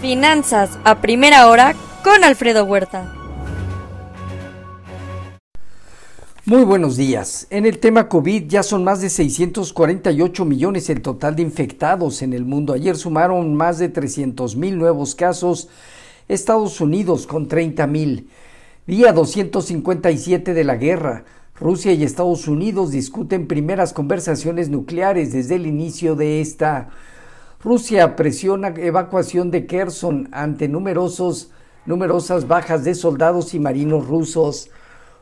[0.00, 3.12] Finanzas a primera hora con Alfredo Huerta.
[6.44, 7.46] Muy buenos días.
[7.48, 12.34] En el tema COVID ya son más de 648 millones el total de infectados en
[12.34, 12.74] el mundo.
[12.74, 15.70] Ayer sumaron más de 300 mil nuevos casos.
[16.28, 18.28] Estados Unidos con 30 mil.
[18.86, 21.24] Día 257 de la guerra.
[21.58, 26.90] Rusia y Estados Unidos discuten primeras conversaciones nucleares desde el inicio de esta.
[27.66, 31.50] Rusia presiona evacuación de Kherson ante numerosos,
[31.84, 34.70] numerosas bajas de soldados y marinos rusos.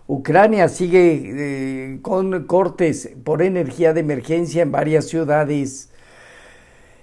[0.08, 5.88] Ucrania sigue eh, con cortes por energía de emergencia en varias ciudades.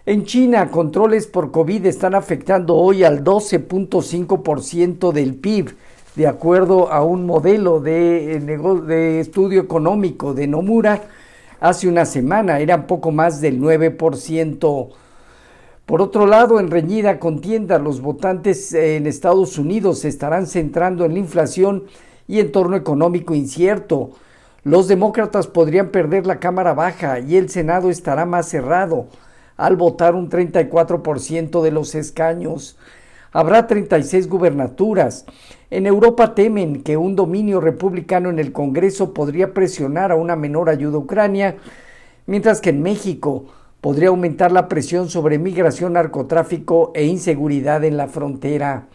[0.05, 5.76] En China, controles por COVID están afectando hoy al 12.5% del PIB,
[6.17, 8.39] de acuerdo a un modelo de,
[8.86, 11.02] de, estudio económico de Nomura.
[11.59, 14.89] Hace una semana eran poco más del 9%.
[15.91, 21.16] Por otro lado, en reñida contienda, los votantes en Estados Unidos se estarán centrando en
[21.16, 21.84] la inflación
[22.30, 24.12] y entorno económico incierto.
[24.64, 29.08] Los demócratas podrían perder la Cámara Baja y el Senado estará más cerrado
[29.58, 32.78] al votar un 34% de los escaños.
[33.34, 35.25] Habrá 36 gubernaturas.
[35.72, 40.69] En Europa temen que un dominio republicano en el Congreso podría presionar a una menor
[40.69, 41.58] ayuda a Ucrania,
[42.28, 43.47] mientras que en México
[43.82, 48.88] podría aumentar la presión sobre migración, narcotráfico e inseguridad en la frontera.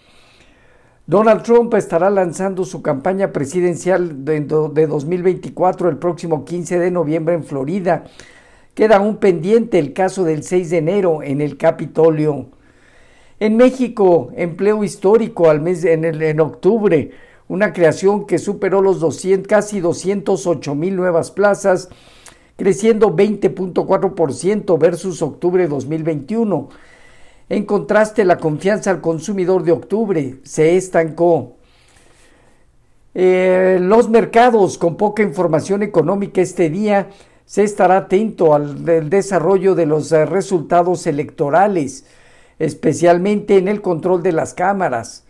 [1.09, 7.45] Donald Trump estará lanzando su campaña presidencial de, 2024 el próximo 15 de noviembre en
[7.45, 8.05] Florida.
[8.75, 12.47] Queda aún pendiente el caso del 6 de enero en el Capitolio.
[13.39, 17.11] En México, empleo histórico al mes en, octubre,
[17.49, 21.89] una creación que superó los 200, casi 208 mil nuevas plazas,
[22.57, 26.69] creciendo 20.4% versus octubre de 2021
[27.49, 31.53] en contraste, la confianza al consumidor de octubre se estancó.
[33.15, 37.09] Eh, los mercados con poca información económica este día
[37.47, 42.05] se estará atento al desarrollo de los eh, resultados electorales,
[42.59, 45.25] especialmente en el control de las cámaras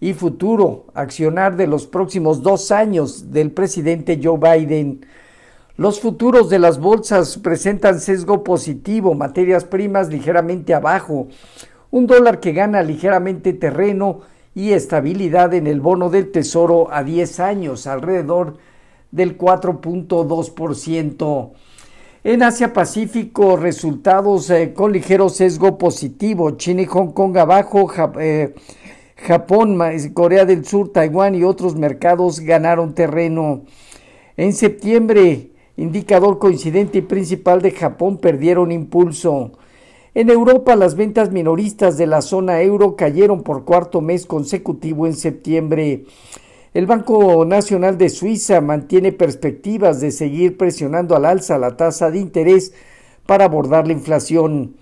[0.00, 5.06] y futuro accionar de los próximos dos años del presidente Joe Biden.
[5.80, 11.28] Los futuros de las bolsas presentan sesgo positivo, materias primas ligeramente abajo,
[11.90, 14.20] un dólar que gana ligeramente terreno
[14.54, 18.58] y estabilidad en el bono del Tesoro a 10 años, alrededor
[19.10, 21.52] del 4.2%.
[22.24, 26.50] En Asia Pacífico, resultados eh, con ligero sesgo positivo.
[26.58, 27.90] China y Hong Kong abajo,
[28.20, 28.54] eh,
[29.16, 29.78] Japón,
[30.12, 33.62] Corea del Sur, Taiwán y otros mercados ganaron terreno.
[34.36, 35.49] En septiembre,
[35.80, 39.52] indicador coincidente y principal de Japón perdieron impulso.
[40.14, 45.14] En Europa las ventas minoristas de la zona euro cayeron por cuarto mes consecutivo en
[45.14, 46.04] septiembre.
[46.74, 52.18] El Banco Nacional de Suiza mantiene perspectivas de seguir presionando al alza la tasa de
[52.18, 52.74] interés
[53.24, 54.76] para abordar la inflación.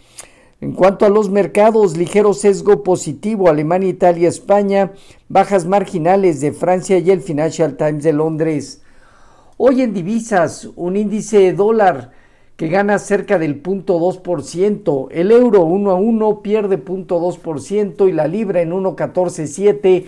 [0.61, 4.93] En cuanto a los mercados, ligero sesgo positivo Alemania, Italia, España,
[5.29, 8.83] bajas marginales de Francia y el Financial Times de Londres.
[9.61, 12.13] Hoy en divisas, un índice de dólar
[12.55, 18.61] que gana cerca del 0.2%, el euro 1 a 1 pierde 0.2% y la libra
[18.61, 20.07] en 1.147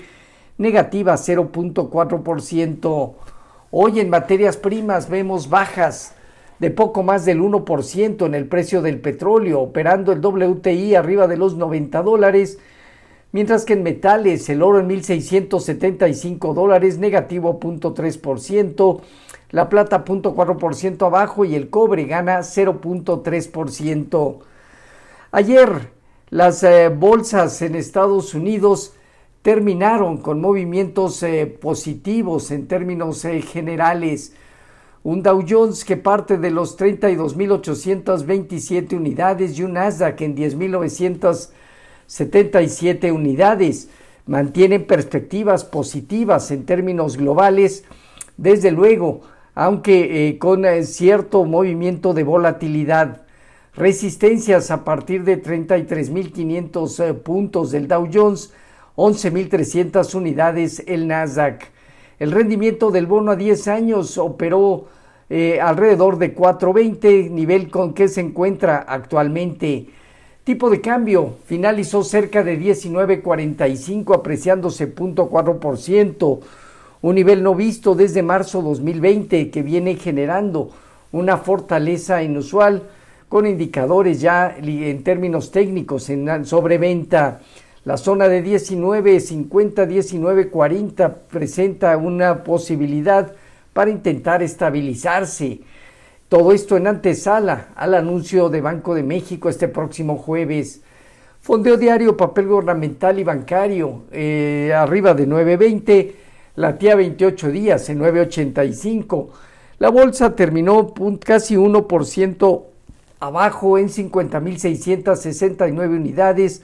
[0.57, 3.13] negativa 0.4%.
[3.73, 6.15] Hoy en materias primas vemos bajas
[6.61, 11.37] de poco más del 1% en el precio del petróleo, operando el WTI arriba de
[11.37, 12.61] los 90 dólares,
[13.33, 19.01] mientras que en metales el oro en 1.675 dólares negativo 0.3%,
[19.51, 24.39] la plata 0.4% abajo y el cobre gana 0.3%.
[25.33, 25.91] Ayer
[26.31, 28.95] las eh, bolsas en Estados Unidos
[29.43, 34.35] terminaron con movimientos eh, positivos en términos eh, generales.
[35.03, 43.89] Un Dow Jones que parte de los 32.827 unidades y un Nasdaq en 10.977 unidades
[44.27, 47.85] mantienen perspectivas positivas en términos globales.
[48.37, 49.23] Desde luego,
[49.55, 53.23] aunque eh, con eh, cierto movimiento de volatilidad.
[53.75, 58.53] Resistencias a partir de 33.500 eh, puntos del Dow Jones,
[58.97, 61.65] 11.300 unidades el Nasdaq.
[62.19, 64.89] El rendimiento del bono a 10 años operó
[65.63, 69.87] alrededor de 4.20, nivel con que se encuentra actualmente.
[70.43, 76.41] Tipo de cambio finalizó cerca de 19.45, apreciándose 0.4%
[77.03, 80.71] un nivel no visto desde marzo 2020 que viene generando
[81.13, 82.83] una fortaleza inusual
[83.29, 87.41] con indicadores ya en términos técnicos en sobreventa.
[87.85, 93.33] La zona de 19.50, 19.40 presenta una posibilidad
[93.73, 95.61] para intentar estabilizarse.
[96.29, 100.83] Todo esto en antesala al anuncio de Banco de México este próximo jueves.
[101.41, 106.13] Fondeo diario, papel gubernamental y bancario, eh, arriba de 9.20,
[106.57, 109.29] la tía 28 días en 9.85.
[109.79, 110.93] La bolsa terminó
[111.25, 112.63] casi 1%
[113.21, 116.63] abajo en 50.669 unidades,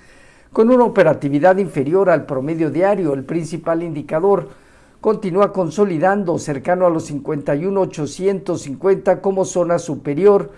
[0.52, 3.14] con una operatividad inferior al promedio diario.
[3.14, 4.48] El principal indicador
[5.00, 10.52] continúa consolidando cercano a los 51.850 como zona superior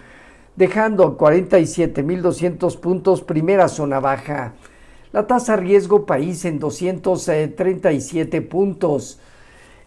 [0.58, 4.54] dejando a 47.200 puntos primera zona baja.
[5.12, 9.19] La tasa riesgo país en 237 puntos.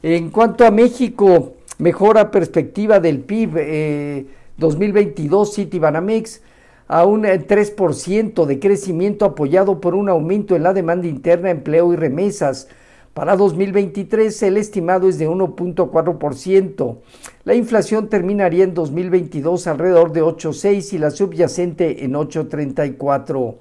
[0.02, 4.28] En cuanto a México, mejora perspectiva del PIB
[4.58, 6.42] 2022 Citibanamex
[6.88, 11.96] a un 3% de crecimiento apoyado por un aumento en la demanda interna, empleo y
[11.96, 12.68] remesas
[13.14, 16.98] para 2023 el estimado es de 1.4%.
[17.44, 23.56] La inflación terminaría en 2022 alrededor de 8.6 y la subyacente en 8.34.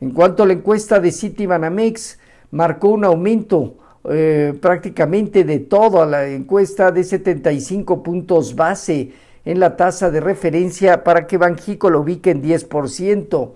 [0.00, 2.18] En cuanto a la encuesta de Citibanamex,
[2.50, 3.76] marcó un aumento
[4.10, 9.12] eh, prácticamente de toda la encuesta de 75 puntos base
[9.44, 13.52] en la tasa de referencia para que Banjico lo ubique en 10%.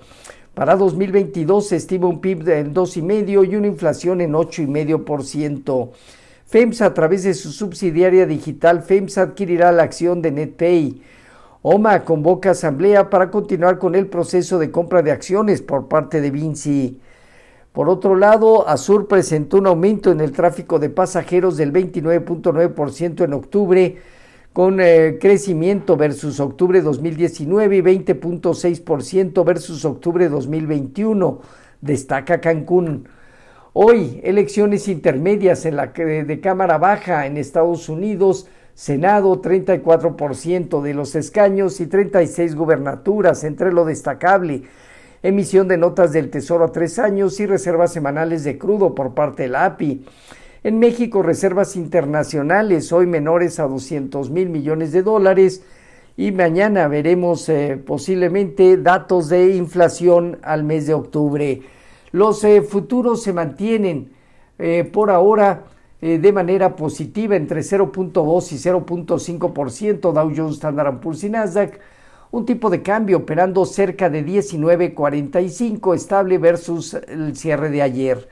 [0.55, 5.91] Para 2022 se estima un PIB en 2,5 y una inflación en 8,5%.
[6.47, 11.03] FEMSA, a través de su subsidiaria digital, FEMSA adquirirá la acción de NetPay.
[11.63, 16.31] OMA convoca asamblea para continuar con el proceso de compra de acciones por parte de
[16.31, 17.01] Vinci.
[17.73, 23.33] Por otro lado, Azur presentó un aumento en el tráfico de pasajeros del 29.9% en
[23.33, 23.97] octubre
[24.53, 31.41] con eh, crecimiento versus octubre 2019 y 20.6% versus octubre 2021,
[31.81, 33.09] destaca Cancún.
[33.73, 41.17] Hoy, elecciones intermedias en la de Cámara Baja en Estados Unidos, Senado 34% de los
[41.17, 44.63] escaños y 36 gubernaturas, entre lo destacable,
[45.21, 49.43] emisión de notas del Tesoro a tres años y reservas semanales de crudo por parte
[49.43, 50.07] de la API.
[50.63, 55.65] En México, reservas internacionales hoy menores a 200 mil millones de dólares
[56.17, 61.63] y mañana veremos eh, posiblemente datos de inflación al mes de octubre.
[62.13, 64.13] Los eh, futuros se mantienen
[64.57, 65.65] eh, por ahora
[66.01, 71.81] de manera positiva entre 0.2 y 0.5% Dow Jones, Standard Poor's y Nasdaq.
[72.31, 78.29] Un tipo de cambio operando cerca de 19.45 estable versus el cierre de ayer.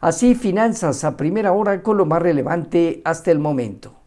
[0.00, 3.99] Así, finanzas a primera hora con lo más relevante hasta el momento.